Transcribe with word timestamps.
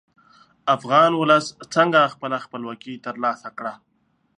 افغان 0.75 1.11
ولس 1.15 1.45
څنګه 1.75 2.11
خپله 2.13 2.37
خپلواکي 2.45 2.93
تر 3.05 3.15
لاسه 3.23 3.49
کړه. 3.57 3.73